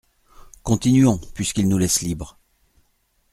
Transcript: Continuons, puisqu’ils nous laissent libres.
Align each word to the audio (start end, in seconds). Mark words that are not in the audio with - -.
Continuons, 0.63 1.19
puisqu’ils 1.35 1.67
nous 1.67 1.77
laissent 1.77 2.01
libres. 2.01 2.39